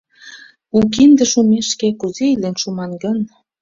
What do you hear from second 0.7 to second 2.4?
У кинде шумешке, кузе